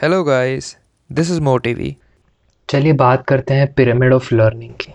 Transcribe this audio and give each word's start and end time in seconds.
Hello 0.00 0.22
guys 0.24 0.76
this 1.10 1.30
is 1.30 1.40
मोटिवी 1.40 1.94
चलिए 2.68 2.92
बात 2.92 3.24
करते 3.28 3.54
हैं 3.54 3.66
पिरामिड 3.74 4.12
ऑफ़ 4.12 4.34
लर्निंग 4.34 4.72
की। 4.80 4.92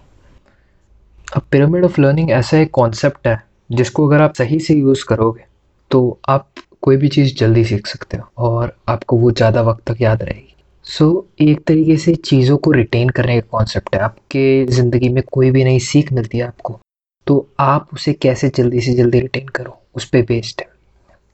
अब 1.36 1.42
पिरामिड 1.52 1.86
ऑफ़ 1.86 2.00
लर्निंग 2.02 2.32
ऐसा 2.32 2.58
एक 2.58 2.72
कॉन्सेप्ट 2.74 3.28
है 3.28 3.38
जिसको 3.72 4.08
अगर 4.08 4.22
आप 4.22 4.34
सही 4.36 4.60
से 4.60 4.74
यूज़ 4.74 5.04
करोगे 5.10 5.46
तो 5.92 6.20
आप 6.30 6.48
कोई 6.82 6.98
भी 6.98 7.08
चीज़ 7.08 7.36
जल्दी 7.36 7.64
सीख 7.66 7.88
सकते 7.88 8.18
हो 8.18 8.48
और 8.48 8.76
आपको 8.90 9.18
वो 9.18 9.32
ज़्यादा 9.32 9.62
वक्त 9.62 9.92
तक 9.92 10.02
याद 10.02 10.24
रहेगी। 10.24 10.56
सो 10.86 11.06
so, 11.06 11.50
एक 11.50 11.64
तरीके 11.68 11.98
से 11.98 12.16
चीज़ों 12.16 12.58
को 12.58 12.72
रिटेन 12.72 13.10
करने 13.10 13.40
का 13.42 13.48
कॉन्सेप्ट 13.52 13.96
है। 13.96 14.02
आपके 14.02 14.66
ज़िंदगी 14.68 15.10
में 15.10 15.24
कोई 15.32 15.52
भी 15.52 15.64
नई 15.64 15.80
सीख 15.82 16.12
मिलती 16.14 16.38
है 16.38 16.48
आपको 16.48 16.80
तो 17.28 17.48
आप 17.62 17.90
उसे 17.94 18.14
कैसे 18.14 18.50
जल्दी 18.56 18.82
से 18.82 18.94
जल्दी 18.94 19.20
रिटेन 19.20 19.48
करो 19.48 19.82
उस 19.96 20.10
पर 20.10 20.22
बेस्ड 20.24 20.62
है। 20.62 20.74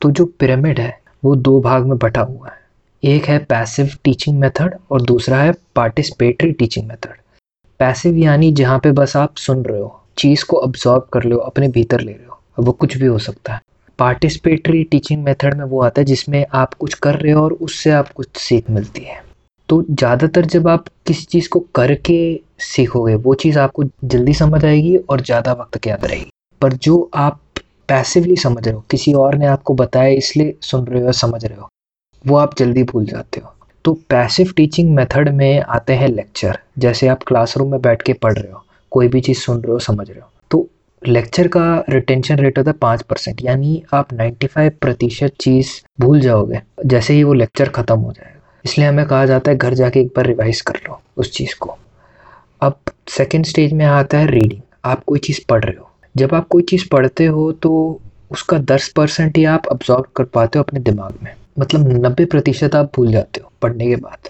तो 0.01 0.11
जो 0.11 0.25
पिरामिड 0.39 0.79
है 0.79 0.97
वो 1.23 1.35
दो 1.37 1.61
भाग 1.61 1.85
में 1.85 1.97
बटा 1.97 2.21
हुआ 2.21 2.49
है। 2.49 2.59
एक 3.03 3.25
है 3.25 3.37
पैसिव 3.39 3.91
टीचिंग 4.03 4.39
मेथड 4.39 4.73
और 4.91 5.01
दूसरा 5.01 5.37
है 5.37 5.53
पार्टिसिपेटरी 5.75 6.51
टीचिंग 6.51 6.87
मेथड 6.87 7.13
पैसिव 7.79 8.17
यानी 8.17 8.51
जहाँ 8.51 8.77
पे 8.79 8.91
बस 8.91 9.15
आप 9.17 9.35
सुन 9.35 9.63
रहे 9.65 9.79
हो, 9.79 10.01
चीज़ 10.17 10.43
को 10.45 10.57
अब्जॉर्ब 10.57 11.07
कर 11.13 11.23
लो 11.23 11.37
अपने 11.37 11.67
भीतर 11.67 12.01
ले 12.01 12.11
रहे 12.11 12.25
हो। 12.25 12.63
वो 12.63 12.71
कुछ 12.71 12.97
भी 12.97 13.05
हो 13.05 13.17
सकता 13.17 13.53
है। 13.53 13.61
पार्टिसिपेटरी 13.99 14.83
टीचिंग 14.83 15.23
मेथड 15.23 15.53
में 15.53 15.63
वो 15.65 15.81
आता 15.81 16.01
है 16.01 16.05
जिसमें 16.05 16.45
आप 16.53 16.73
कुछ 16.73 16.93
कर 16.93 17.15
रहे 17.15 17.31
हो 17.31 17.43
और 17.43 17.53
उससे 17.53 17.91
आप 17.91 18.09
कुछ 18.09 18.37
सीख 18.37 18.69
मिलती 18.69 19.01
है। 19.01 19.21
तो 19.69 19.81
ज़्यादातर 19.83 20.45
जब 20.45 20.67
आप 20.67 20.85
किसी 21.07 21.23
चीज़ 21.23 21.49
को 21.49 21.59
करके 21.75 22.39
सीखोगे, 22.59 23.15
वो 23.15 23.33
चीज़ 23.35 23.59
आपको 23.59 23.83
जल्दी 23.83 24.33
समझ 24.33 24.63
आएगी 24.65 24.95
और 24.99 25.21
ज़्यादा 25.21 25.53
वक्त 25.53 25.77
तक 25.77 25.87
याद 25.87 26.05
रहेगी 26.05 26.31
पर 26.61 26.73
जो 26.73 27.09
आप 27.15 27.39
पैसिवली 27.89 28.35
समझ 28.37 28.65
रहे 28.65 28.75
हो, 28.75 28.83
किसी 28.91 29.13
और 29.15 29.35
ने 29.35 29.45
आपको 29.47 29.73
बताया 29.75 30.09
इसलिए 30.15 30.57
सुन 30.61 30.85
रहे 30.85 31.03
हो 31.03 31.11
समझ 31.11 31.45
रहे 31.45 31.57
हो 31.57 31.69
वो 32.23 32.35
आप 32.37 32.57
जल्दी 32.57 32.83
भूल 32.83 33.05
जाते 33.05 33.41
हो। 33.41 33.53
तो 33.85 33.93
पैसिव 34.09 34.51
टीचिंग 34.57 34.93
मेथड 34.95 35.29
में 35.29 35.59
आते 35.59 35.93
हैं 35.93 36.07
लेक्चर 36.07 36.59
जैसे 36.79 37.07
आप 37.07 37.23
क्लासरूम 37.23 37.71
में 37.71 37.81
बैठ 37.81 38.01
के 38.01 38.13
पढ़ 38.15 38.33
रहे 38.33 38.51
हो, 38.51 38.63
कोई 38.91 39.07
भी 39.07 39.21
चीज़ 39.21 39.39
सुन 39.39 39.61
रहे 39.61 39.71
हो, 39.71 39.79
समझ 39.79 40.09
रहे 40.09 40.19
हो। 40.19 40.29
तो 40.51 40.67
लेक्चर 41.01 41.47
का 41.47 41.83
रिटेंशन 41.89 42.35
रेट 42.35 42.57
होता 42.57 42.71
है 42.71 42.77
पाँच 42.77 43.01
परसेंट, 43.01 43.43
यानी 43.43 43.83
आप 43.93 44.13
नाइन्टी 44.13 44.47
फाइव 44.47 44.71
प्रतिशत 44.81 45.33
चीज़ 45.41 45.69
भूल 46.01 46.19
जाओगे, 46.21 46.61
जैसे 46.85 47.13
ही 47.13 47.23
वो 47.23 47.33
लेक्चर 47.33 47.69
ख़त्म 47.69 47.99
हो 47.99 48.11
जाएगा। 48.11 48.39
इसलिए 48.65 48.87
हमें 48.87 49.05
कहा 49.05 49.25
जाता 49.25 49.51
है 49.51 49.57
घर 49.57 49.73
जाके 49.73 49.99
एक 49.99 50.07
बार 50.07 50.25
रिवाइज 50.25 50.61
कर 50.61 50.79
लो 50.87 51.01
उस 51.17 51.31
चीज़ 51.33 51.55
को। 51.59 51.77
अब 52.61 52.79
सेकेंड 53.09 53.45
स्टेज 53.45 53.73
में 53.73 53.85
आता 53.85 54.17
है 54.17 54.27
रीडिंग 54.27 54.61
आप 54.85 55.03
कोई 55.03 55.19
चीज़ 55.19 55.39
पढ़ 55.49 55.63
रहे 55.63 55.75
हो। 55.75 55.89
जब 56.15 56.33
आप 56.35 56.47
कोई 56.47 56.63
चीज़ 56.63 56.87
पढ़ते 56.91 57.25
हो 57.25 57.51
तो 57.53 57.99
उसका 58.31 58.57
दस 58.59 58.91
परसेंट 58.95 59.37
ही 59.37 59.45
आप 59.47 59.67
अब्जॉर्व 59.67 60.05
कर 60.15 60.23
पाते 60.25 60.59
हो 60.59 60.63
अपने 60.63 60.79
दिमाग 60.81 61.17
में। 61.23 61.33
मतलब 61.59 62.05
नब्बे 62.05 62.25
प्रतिशत 62.25 62.75
आप 62.75 62.91
भूल 62.95 63.11
जाते 63.11 63.41
हो 63.43 63.51
पढ़ने 63.61 63.87
के 63.87 63.95
बाद। 63.95 64.29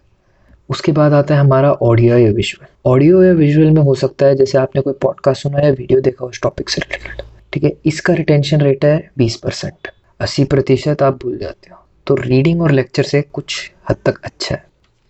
उसके 0.70 0.92
बाद 0.92 1.14
आता 1.14 1.36
है 1.36 1.42
हमारा 1.42 1.72
ऑडियो 1.72 2.18
या 2.18 2.32
विजुअल। 2.32 2.90
ऑडियो 2.90 3.24
या 3.24 3.34
विजुअल 3.34 3.72
में 3.72 3.82
हो 3.82 3.96
सकता 3.96 4.26
है, 4.26 4.36
जैसे 4.36 4.58
आपने 4.58 4.82
कोई 4.82 4.94
पॉडकास्ट 4.94 5.42
सुना 5.42 5.60
या 5.60 5.70
वीडियो 5.70 6.02
देखा 6.02 6.26
उस 6.26 6.42
टॉपिक 6.42 6.70
से 6.70 6.82
रिलेटेड 6.82 7.26
ठीक 7.54 7.64
है? 7.64 7.74
इसका 7.86 8.14
रिटेंशन 8.14 8.62
रेट 8.62 8.86
है 8.86 9.12
बीस 9.18 9.36
परसेंट। 9.36 9.88
अस्सी 10.20 10.44
प्रतिशत 10.44 11.04
आप 11.04 11.24
भूल 11.24 11.38
जाते 11.38 11.70
हो। 11.72 11.78
तो 12.08 12.16
रीडिंग 12.16 12.62
और 12.62 12.72
लेक्चर 12.72 13.04
से 13.04 13.22
कुछ 13.22 13.72
हद 13.90 13.96
तक 14.06 14.22
अच्छा 14.24 14.56
है। 14.56 14.64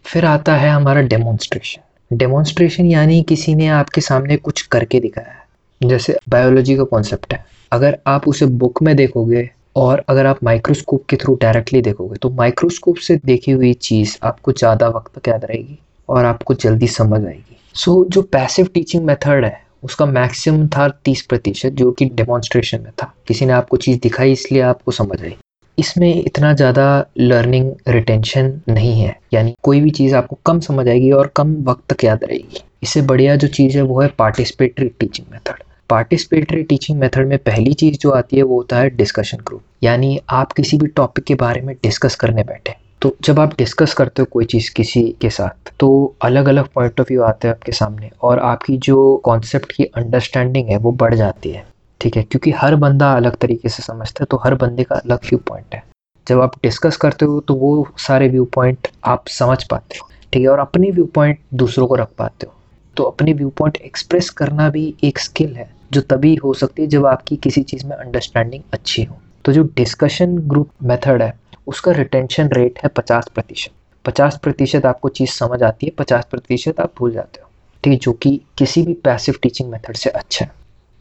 फिर 0.04 0.26
आता 0.26 0.56
है 0.56 0.70
हमारा 0.70 1.02
डेमोन्स्ट्रेशन 1.02 2.17
डेमोन्स्ट्रेशन 2.17 2.86
यानी 2.86 3.23
किसी 3.23 3.56
ने 3.56 3.67
आपके 3.67 4.02
सामने 4.02 4.38
कुछ 4.38 4.62
करके 4.62 5.00
दिखाया 5.00 5.32
है। 5.32 5.89
जैसे 5.89 6.17
बायोलॉजी 6.30 6.78
का 6.78 6.84
कॉन्सेप्ट 6.84 7.34
है। 7.34 7.45
अगर 7.72 8.00
आप 8.08 8.28
उसे 8.28 8.45
बुक 8.45 8.84
में 8.84 8.95
देखोगे 8.95 9.50
और 9.75 10.03
अगर 10.09 10.25
आप 10.25 10.44
माइक्रोस्कोप 10.44 11.05
के 11.09 11.17
थ्रू 11.17 11.38
डायरेक्टली 11.41 11.81
देखोगे 11.81 12.16
तो 12.16 12.30
माइक्रोस्कोप 12.30 12.97
से 12.97 13.19
देखी 13.25 13.52
हुई 13.52 13.73
चीज़ 13.73 14.17
आपको 14.23 14.52
ज़्यादा 14.52 14.88
वक्त 14.88 15.19
तक 15.19 15.27
याद 15.27 15.45
रहेगी 15.45 15.77
और 16.09 16.25
आपको 16.25 16.53
जल्दी 16.53 16.88
समझ 16.88 17.23
आएगी। 17.25 17.58
सो 17.75 17.92
so, 17.94 18.09
जो 18.11 18.22
पैसिव 18.22 18.69
टीचिंग 18.73 19.05
मेथड 19.05 19.45
है 19.45 19.59
उसका 19.83 20.05
मैक्सिमम 20.05 20.67
था 20.67 20.88
तीस 21.05 21.22
प्रतिशत 21.22 21.72
जो 21.73 21.92
कि 21.92 22.05
डेमोन्स्ट्रेशन 22.05 22.82
में 22.82 22.92
था। 22.93 23.14
किसी 23.27 23.45
ने 23.45 23.54
आपको 23.54 23.77
चीज़ 23.77 23.99
दिखाई 23.99 24.32
इसलिए 24.32 24.61
आपको 24.61 24.92
समझ 24.92 25.21
आई। 25.23 25.36
इसमें 25.77 26.14
इतना 26.15 26.53
ज़्यादा 26.53 26.86
लर्निंग 27.17 27.71
रिटेंशन 27.88 28.53
नहीं 28.70 28.93
है। 29.02 29.15
यानी 29.33 29.55
कोई 29.64 29.82
भी 29.82 29.89
चीज़ 29.92 30.15
आपको 30.15 30.38
कम 30.45 30.59
समझ 30.59 30.88
आएगी 30.88 31.11
और 31.11 31.32
कम 31.36 31.55
वक्त 31.64 31.93
तक 31.93 32.03
याद 32.03 32.23
रहेगी। 32.23 32.64
इससे 32.83 33.02
बढ़िया 33.03 33.36
जो 33.36 33.48
चीज़ 33.49 33.77
है 33.77 33.83
वो 33.83 34.02
है 34.02 34.08
participatory 34.17 34.89
teaching 34.89 35.27
method 35.32 35.64
participatory 35.91 36.63
teaching 36.63 36.99
method 36.99 37.27
में 37.27 37.37
पहली 37.37 37.73
चीज़ 37.73 37.97
जो 37.97 38.11
आती 38.11 38.37
है 38.37 38.43
वो 38.43 38.55
होता 38.55 38.77
है 38.77 38.89
डिस्कशन 38.89 39.37
ग्रुप 39.37 39.61
यानी 39.83 40.19
आप 40.29 40.52
किसी 40.52 40.77
भी 40.77 40.87
टॉपिक 40.87 41.25
के 41.25 41.35
बारे 41.35 41.61
में 41.61 41.75
डिस्कस 41.83 42.15
करने 42.15 42.43
बैठे। 42.43 42.75
तो 43.02 43.15
जब 43.21 43.39
आप 43.39 43.57
डिस्कस 43.57 43.93
करते 43.93 44.21
हो 44.21 44.25
कोई 44.31 44.45
चीज़ 44.45 44.69
किसी 44.73 45.03
के 45.21 45.29
साथ 45.29 45.71
तो 45.79 45.89
अलग 46.21 46.47
अलग 46.47 46.67
पॉइंट 46.67 46.99
ऑफ़ 47.02 47.07
व्यू 47.07 47.21
आते 47.23 47.47
हैं 47.47 47.55
आपके 47.55 47.71
सामने 47.71 48.09
और 48.21 48.39
आपकी 48.39 48.77
जो 48.77 49.15
कॉन्सेप्ट 49.25 49.71
की 49.71 49.83
अंडरस्टैंडिंग 49.85 50.69
है 50.69 50.77
वो 50.77 50.91
बढ़ 50.91 51.15
जाती 51.15 51.52
है। 51.52 51.65
ठीक 52.02 52.17
है? 52.17 52.23
क्योंकि 52.23 52.52
हर 52.52 52.75
बंदा 52.75 53.11
अलग 53.13 53.35
तरीके 53.35 53.69
से 53.69 53.83
समझता 53.83 54.23
है 54.23 54.27
तो 54.31 54.37
हर 54.37 54.55
बंदे 54.55 54.83
का 54.83 54.95
अलग 54.95 55.19
व्यू 55.25 55.39
पॉइंट 55.47 55.75
है। 55.75 55.83
जब 56.27 56.41
आप 56.41 56.55
डिस्कस 56.63 56.97
करते 56.97 57.25
हो 57.25 57.39
तो 57.39 57.55
वो 57.55 57.87
सारे 57.97 58.27
व्यू 58.27 58.45
पॉइंट 58.45 58.87
आप 59.05 59.27
समझ 59.27 59.63
पाते 59.63 59.97
हो। 59.97 60.08
ठीक 60.33 60.41
है? 60.41 60.47
और 60.47 60.59
अपने 60.59 60.91
व्यू 60.91 61.05
पॉइंट 61.05 61.39
दूसरों 61.53 61.87
को 61.87 61.95
रख 61.95 62.09
पाते 62.17 62.47
हो। 62.47 62.53
तो 62.97 63.03
अपने 63.03 63.33
व्यू 63.33 63.49
पॉइंट 63.49 63.77
एक्सप्रेस 63.77 64.29
करना 64.29 64.69
भी 64.69 64.93
एक 65.03 65.19
स्किल 65.19 65.55
है। 65.55 65.69
जो 65.91 66.02
तभी 66.02 66.35
हो 66.35 66.53
सकती 66.53 66.81
है 66.81 66.87
जब 66.87 67.05
आपकी 67.05 67.35
किसी 67.35 67.63
चीज़ 67.63 67.85
में 67.85 67.97
अंडरस्टैंडिंग 67.97 68.63
अच्छी 68.73 69.03
हो। 69.03 69.17
तो 69.45 69.53
जो 69.53 69.63
डिस्कशन 69.63 70.37
ग्रुप 70.37 70.69
मेथड 70.83 71.21
है, 71.21 71.39
उसका 71.67 71.91
रिटेंशन 71.91 72.49
रेट 72.53 72.79
है 72.83 72.89
पचास 72.89 73.27
प्रतिशत। 73.35 73.71
पचास 74.05 74.39
प्रतिशत 74.43 74.85
आपको 74.85 75.09
चीज़ 75.09 75.29
समझ 75.29 75.63
आती 75.63 75.85
है, 75.85 75.91
पचास 75.91 76.25
प्रतिशत 76.31 76.79
आप 76.79 76.93
भूल 76.97 77.11
जाते 77.11 77.39
हो। 77.41 77.49
ठीक 77.83 77.93
है, 77.93 77.99
जो 77.99 78.13
कि 78.13 78.41
किसी 78.57 78.83
भी 78.83 78.93
पैसिव 78.93 79.35
टीचिंग 79.41 79.69
मेथड 79.69 79.95
से 79.95 80.09
अच्छा 80.09 80.45
है। 80.45 80.52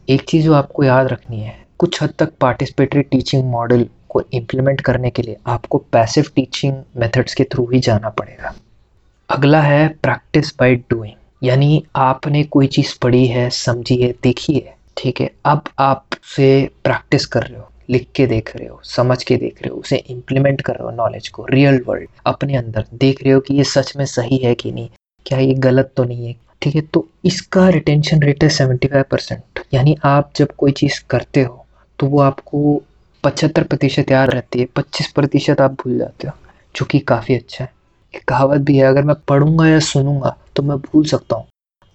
एक 0.08 0.22
चीज़ 0.22 0.44
जो 0.44 0.54
आपको 0.54 0.84
याद 0.84 1.06
रखनी 1.06 1.40
है, 1.40 1.66
कुछ 1.78 2.02
हद 2.02 2.14
तक 2.18 2.32
पार्टिसिपेटरी 2.40 3.02
टीचिंग 3.02 3.44
मॉडल 3.44 3.88
को 4.08 4.22
इम्प्लीमेंट 4.32 4.80
करने 4.80 5.10
के 5.10 5.22
लिए 5.22 5.36
आपको 5.46 5.78
पैसिव 5.78 6.24
टीचिंग 6.36 6.82
मेथड्स 6.96 7.34
के 7.34 7.44
थ्रू 7.44 7.70
ही 7.72 7.80
जाना 7.80 8.08
पड़ेगा। 8.08 8.54
अगला 9.30 9.60
है 9.60 9.88
प्रैक्टिस 9.88 10.58
बाय 10.58 10.74
डूइंग 10.74 11.14
यानी 11.42 11.84
आपने 11.96 12.44
कोई 12.44 12.66
चीज़ 12.66 12.98
पढ़ी 13.02 13.26
है, 13.26 13.50
समझी 13.50 13.96
है, 13.96 14.14
देखी 14.22 14.54
है 14.54 14.79
ठीक 15.00 15.21
है, 15.21 15.31
अब 15.47 15.69
आप 15.78 16.05
उसे 16.15 16.71
प्रैक्टिस 16.84 17.27
कर 17.27 17.43
रहे 17.43 17.59
हो, 17.59 17.69
लिख 17.91 18.06
के 18.16 18.27
देख 18.27 18.55
रहे 18.56 18.66
हो, 18.69 18.81
समझ 18.87 19.22
के 19.25 19.37
देख 19.37 19.62
रहे 19.62 19.71
हो, 19.71 19.77
उसे 19.77 19.97
इम्प्लीमेंट 19.97 20.61
कर 20.61 20.75
रहे 20.75 20.84
हो 20.84 20.91
नॉलेज 20.97 21.28
को 21.28 21.47
रियल 21.50 21.81
वर्ल्ड 21.87 22.09
अपने 22.27 22.56
अंदर, 22.56 22.84
देख 22.94 23.22
रहे 23.22 23.33
हो 23.33 23.41
कि 23.41 23.55
ये 23.55 23.65
सच 23.65 23.93
में 23.97 24.05
सही 24.06 24.37
है 24.38 24.55
कि 24.55 24.72
नहीं, 24.72 24.88
क्या 25.27 25.38
ये 25.38 25.55
गलत 25.61 25.93
तो 25.97 26.05
नहीं 26.05 26.27
है, 26.27 26.34
ठीक 26.62 26.75
है 26.75 26.81
तो 26.84 27.06
इसका 27.25 27.69
रिटेंशन 27.69 28.22
रेट 28.22 28.43
है 28.44 28.49
सेवेंटी 28.50 28.88
फाइव 28.88 29.05
परसेंट 29.11 29.61
यानी 29.75 29.97
आप 30.05 30.33
जब 30.37 30.53
कोई 30.59 30.72
चीज़ 30.72 31.00
करते 31.11 31.43
हो 31.43 31.67
तो 31.99 32.06
वो 32.06 32.21
आपको 32.21 32.82
पचहत्तर 33.25 33.62
प्रतिशत 33.62 34.11
याद 34.11 34.31
रहती 34.31 34.61
है, 34.61 34.67
पच्चीस 34.67 35.12
प्रतिशत 35.12 35.61
आप 35.61 35.72
भूल 35.82 35.99
जाते 35.99 36.28
हो, 36.28 36.34
जो 36.75 36.84
कि 36.84 36.99
काफ़ी 37.00 37.34
अच्छा 37.34 37.65
है। 37.65 37.72
एक 38.15 38.25
कहावत 38.28 38.61
भी 38.61 38.77
है, 38.77 38.84
अगर 38.84 39.03
मैं 39.03 39.17
पढ़ूँगा 39.28 39.67
या 39.69 39.78
सुनूँगा 39.81 40.37
तो 40.56 40.62
मैं 40.62 40.77
भूल 40.78 41.05
सकता 41.06 41.37
हूँ। 41.37 41.47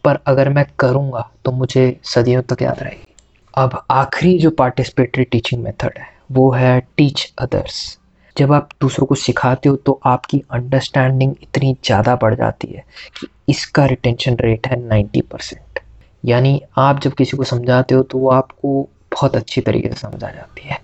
पर 0.06 0.20
अगर 0.28 0.50
मैं 0.50 0.66
करूँगा 0.80 1.30
तो 1.46 1.52
मुझे 1.52 1.86
सदियों 2.06 2.42
तक 2.44 2.62
याद 2.62 2.84
रहेगी। 2.84 3.14
अब 3.54 3.82
आखिरी 3.92 4.38
जो 4.40 4.50
पार्टिसिपेटरी 4.54 5.24
टीचिंग 5.26 5.64
मेथड 5.64 5.98
है, 5.98 6.08
वो 6.32 6.52
है 6.52 6.80
टीच 6.98 7.32
अदर्स 7.40 7.98
जब 8.36 8.52
आप 8.54 8.70
दूसरों 8.82 9.06
को 9.08 9.16
सिखाते 9.16 9.70
हो 9.70 9.76
तो 9.76 10.00
आपकी 10.06 10.42
अंडरस्टैंडिंग 10.52 11.36
इतनी 11.44 11.76
ज़्यादा 11.86 12.16
बढ़ 12.16 12.36
जाती 12.36 12.68
है 12.68 12.84
कि 13.20 13.28
इसका 13.50 13.86
रिटेंशन 13.86 14.38
रेट 14.42 14.68
है 14.68 14.80
नाइन्टी 14.80 15.22
परसेंट 15.24 15.80
यानी 16.24 16.60
आप 16.78 17.00
जब 17.00 17.14
किसी 17.14 17.38
को 17.38 17.44
समझाते 17.44 17.96
हो 17.96 18.04
तो 18.04 18.18
वो 18.18 18.30
आपको 18.32 18.82
बहुत 19.14 19.36
अच्छी 19.36 19.62
तरीके 19.62 19.90
से 19.90 19.96
समझा 19.96 20.30
जाती 20.30 20.68
है। 20.68 20.80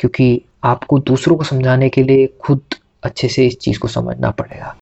क्योंकि 0.00 0.42
आपको 0.64 0.98
दूसरों 1.00 1.36
को 1.36 1.44
समझाने 1.44 1.88
के 1.88 2.02
लिए 2.02 2.26
खुद 2.40 2.74
अच्छे 3.02 3.28
से 3.28 3.46
इस 3.46 3.58
चीज़ 3.58 3.78
को 3.78 3.88
समझना 3.88 4.30
पड़ेगा। 4.30 4.74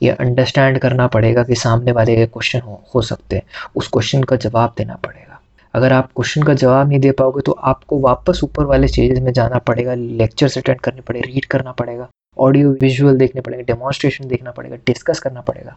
ये 0.00 0.10
अंडरस्टैंड 0.10 0.78
करना 0.78 1.06
पड़ेगा 1.08 1.42
कि 1.44 1.54
सामने 1.56 1.92
वाले 1.92 2.16
के 2.16 2.26
क्वेश्चन 2.26 2.60
हो 2.60 2.82
हो 2.94 3.02
सकते 3.02 3.36
हैं। 3.36 3.42
उस 3.76 3.88
क्वेश्चन 3.88 4.22
का 4.22 4.36
जवाब 4.38 4.74
देना 4.78 4.94
पड़ेगा। 4.96 5.40
अगर 5.74 5.92
आप 5.92 6.10
क्वेश्चन 6.16 6.42
का 6.42 6.54
जवाब 6.54 6.88
नहीं 6.88 6.98
दे 7.00 7.10
पाओगे 7.12 7.40
तो 7.40 7.52
आपको 7.64 7.98
वापस 8.00 8.40
ऊपर 8.44 8.64
वाले 8.64 8.88
स्टेजेस 8.88 9.18
में 9.18 9.32
जाना 9.32 9.58
पड़ेगा 9.60 9.94
लेक्चर्स 9.94 10.58
अटेंड 10.58 10.80
करने 10.80 11.00
पड़े 11.00 11.20
रीड 11.20 11.44
करना 11.46 11.72
पड़ेगा 11.72 12.08
ऑडियो 12.36 12.70
विजुअल 12.80 13.16
देखने 13.16 13.40
पड़ेगा 13.40 13.62
डेमोन्स्ट्रेशन 13.64 14.28
देखना 14.28 14.50
पड़ेगा 14.50 14.76
डिस्कस 14.86 15.20
करना 15.20 15.40
पड़ेगा। 15.40 15.76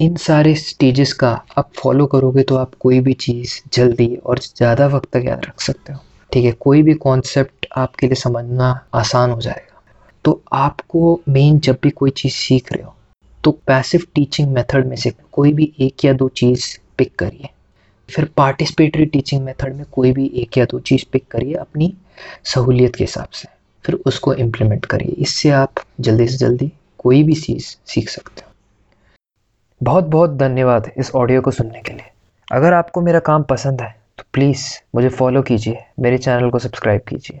इन 0.00 0.16
सारे 0.16 0.54
स्टेजेस 0.54 1.12
का 1.12 1.30
आप 1.58 1.70
फॉलो 1.76 2.06
करोगे 2.06 2.42
तो 2.42 2.56
आप 2.56 2.74
कोई 2.80 3.00
भी 3.00 3.12
चीज़ 3.14 3.60
जल्दी 3.72 4.14
और 4.16 4.38
ज़्यादा 4.38 4.86
वक्त 4.86 5.08
तक 5.12 5.24
याद 5.26 5.44
रख 5.44 5.60
सकते 5.60 5.92
हो। 5.92 6.00
ठीक 6.32 6.44
है, 6.44 6.52
कोई 6.52 6.82
भी 6.82 6.94
कॉन्सेप्ट 6.96 7.66
आपके 7.76 8.06
लिए 8.06 8.14
समझना 8.16 8.78
आसान 8.94 9.30
हो 9.30 9.40
जाएगा। 9.40 9.73
तो 10.24 10.40
आपको 10.52 11.20
मेन 11.28 11.58
जब 11.58 11.78
भी 11.82 11.90
कोई 11.90 12.10
चीज़ 12.10 12.32
सीख 12.32 12.72
रहे 12.72 12.82
हो 12.82 12.94
तो 13.44 13.50
पैसिव 13.66 14.06
टीचिंग 14.14 14.52
मेथड 14.52 14.86
में 14.86 14.96
से 14.96 15.12
कोई 15.32 15.52
भी 15.52 15.72
एक 15.80 16.04
या 16.04 16.12
दो 16.12 16.28
चीज़ 16.28 16.66
पिक 16.98 17.14
करिए। 17.16 17.48
फिर 18.08 18.24
पार्टिसिपेटरी 18.36 19.06
टीचिंग 19.06 19.42
मेथड 19.44 19.74
में 19.74 19.84
कोई 19.92 20.12
भी 20.12 20.26
एक 20.34 20.58
या 20.58 20.64
दो 20.64 20.80
चीज़ 20.80 21.04
पिक 21.12 21.26
करिए 21.30 21.54
अपनी 21.54 21.92
सहूलियत 22.44 22.96
के 22.96 23.04
हिसाब 23.04 23.28
से। 23.28 23.48
फिर 23.84 23.94
उसको 24.06 24.34
इम्प्लीमेंट 24.34 24.86
करिए। 24.86 25.14
इससे 25.18 25.50
आप 25.50 25.74
जल्दी 26.00 26.26
से 26.28 26.36
जल्दी 26.36 26.72
कोई 26.98 27.22
भी 27.22 27.34
चीज़ 27.34 27.74
सीख 27.86 28.08
सकते 28.08 28.42
हो। 28.46 28.52
बहुत 29.80 30.04
बहुत 30.04 30.30
धन्यवाद 30.30 30.90
इस 30.96 31.10
ऑडियो 31.14 31.40
को 31.40 31.50
सुनने 31.50 31.80
के 31.80 31.92
लिए। 31.92 32.10
अगर 32.48 32.72
आपको 32.72 33.00
मेरा 33.00 33.18
काम 33.20 33.42
पसंद 33.42 33.80
है 33.82 33.94
तो 34.18 34.24
प्लीज़ 34.32 34.66
मुझे 34.94 35.08
फॉलो 35.08 35.42
कीजिए। 35.42 35.84
मेरे 36.00 36.18
चैनल 36.18 36.50
को 36.50 36.58
सब्सक्राइब 36.58 37.00
कीजिए। 37.08 37.40